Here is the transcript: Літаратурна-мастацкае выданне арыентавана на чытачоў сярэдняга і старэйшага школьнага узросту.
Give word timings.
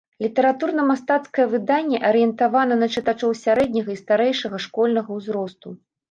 Літаратурна-мастацкае 0.23 1.43
выданне 1.51 1.99
арыентавана 2.09 2.77
на 2.83 2.87
чытачоў 2.95 3.35
сярэдняга 3.43 3.91
і 3.97 3.99
старэйшага 4.03 4.57
школьнага 4.65 5.09
узросту. 5.21 5.75